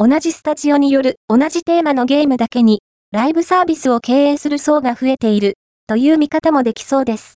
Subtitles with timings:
[0.00, 5.54] 同じスタジオによる同じテーマのゲームだけに、ライブサービスを経営する層が増えている、
[5.88, 7.26] という見方もできそうです。